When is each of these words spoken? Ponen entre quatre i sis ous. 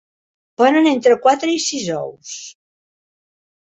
Ponen 0.61 0.87
entre 0.93 1.17
quatre 1.27 1.53
i 1.57 1.61
sis 1.67 1.85
ous. 1.99 2.33